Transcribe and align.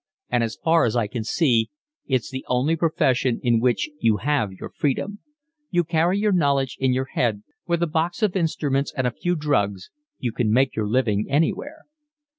And 0.31 0.43
as 0.43 0.55
far 0.55 0.85
as 0.85 0.95
I 0.95 1.05
can 1.05 1.23
see, 1.23 1.69
it's 2.07 2.31
the 2.31 2.43
only 2.47 2.75
profession 2.75 3.39
in 3.43 3.59
which 3.59 3.87
you 3.99 4.17
have 4.17 4.51
your 4.51 4.71
freedom. 4.71 5.19
You 5.69 5.83
carry 5.83 6.17
your 6.17 6.31
knowledge 6.31 6.75
in 6.79 6.91
your 6.91 7.05
head; 7.05 7.43
with 7.67 7.83
a 7.83 7.87
box 7.87 8.23
of 8.23 8.35
instruments 8.35 8.91
and 8.97 9.05
a 9.05 9.11
few 9.11 9.35
drugs 9.35 9.91
you 10.17 10.31
can 10.31 10.51
make 10.51 10.75
your 10.75 10.87
living 10.87 11.27
anywhere." 11.29 11.83